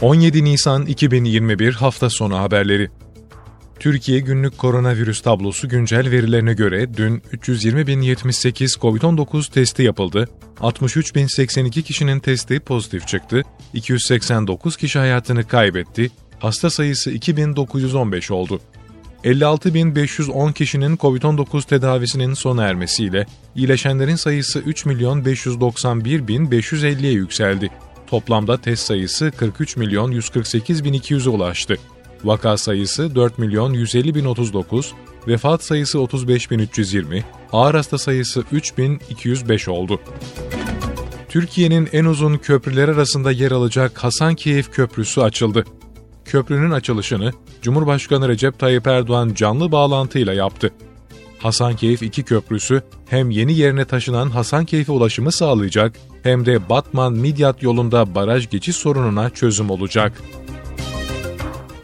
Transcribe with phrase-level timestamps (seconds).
[0.00, 2.90] 17 Nisan 2021 hafta sonu haberleri.
[3.80, 10.28] Türkiye günlük koronavirüs tablosu güncel verilerine göre dün 320.078 COVID-19 testi yapıldı,
[10.60, 13.42] 63.082 kişinin testi pozitif çıktı,
[13.74, 18.60] 289 kişi hayatını kaybetti, hasta sayısı 2915 oldu.
[19.24, 27.70] 56.510 kişinin COVID-19 tedavisinin sona ermesiyle iyileşenlerin sayısı 3.591.550'ye yükseldi.
[28.06, 31.76] Toplamda test sayısı 43 milyon 148 bin 200'e ulaştı.
[32.24, 34.92] Vaka sayısı 4 milyon 150 bin 39,
[35.28, 40.00] vefat sayısı 35 bin 320, ağır hasta sayısı 3 bin 205 oldu.
[41.28, 45.64] Türkiye'nin en uzun köprüler arasında yer alacak Hasankeyf Köprüsü açıldı.
[46.24, 47.32] Köprünün açılışını
[47.62, 50.70] Cumhurbaşkanı Recep Tayyip Erdoğan canlı bağlantıyla yaptı.
[51.46, 58.50] Hasankeyf 2 köprüsü hem yeni yerine taşınan Hasankeyf'e ulaşımı sağlayacak hem de Batman-Midyat yolunda baraj
[58.50, 60.12] geçiş sorununa çözüm olacak.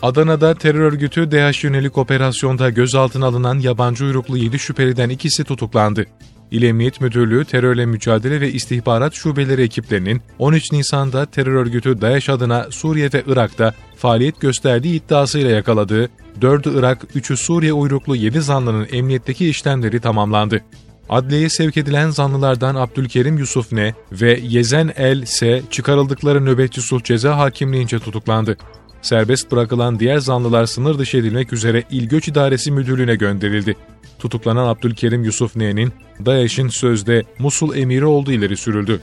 [0.03, 6.07] Adana'da terör örgütü DH yönelik operasyonda gözaltına alınan yabancı uyruklu 7 şüpheliden ikisi tutuklandı.
[6.53, 12.67] İl Emniyet Müdürlüğü Terörle Mücadele ve İstihbarat Şubeleri ekiplerinin 13 Nisan'da terör örgütü DAEŞ adına
[12.71, 16.09] Suriye ve Irak'ta faaliyet gösterdiği iddiasıyla yakaladığı
[16.41, 20.61] 4'ü Irak, 3'ü Suriye uyruklu 7 zanlının emniyetteki işlemleri tamamlandı.
[21.09, 27.39] Adliyeye sevk edilen zanlılardan Abdülkerim Yusuf Ne ve Yezen El S çıkarıldıkları nöbetçi sulh ceza
[27.39, 28.57] hakimliğince tutuklandı.
[29.03, 33.77] Serbest bırakılan diğer zanlılar sınır dışı edilmek üzere İl Göç İdaresi Müdürlüğü'ne gönderildi.
[34.19, 35.93] Tutuklanan Abdülkerim Yusuf N'nin
[36.27, 39.01] DAEŞ'in sözde Musul emiri olduğu ileri sürüldü.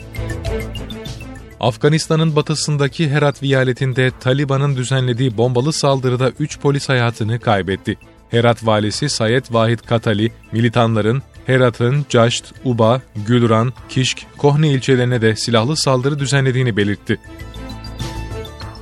[1.60, 7.98] Afganistan'ın batısındaki Herat vilayetinde Taliban'ın düzenlediği bombalı saldırıda 3 polis hayatını kaybetti.
[8.32, 15.78] Herat valisi Sayed Vahid Katali, militanların Herat'ın Caşt, Uba, Gülran, Kişk, Kohne ilçelerine de silahlı
[15.78, 17.20] saldırı düzenlediğini belirtti.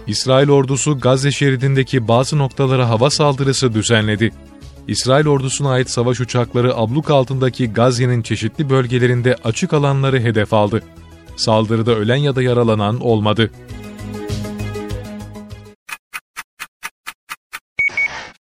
[0.08, 4.32] İsrail ordusu Gazze şeridindeki bazı noktalara hava saldırısı düzenledi.
[4.88, 10.84] İsrail ordusuna ait savaş uçakları abluk altındaki Gazze'nin çeşitli bölgelerinde açık alanları hedef aldı.
[11.36, 13.52] Saldırıda ölen ya da yaralanan olmadı.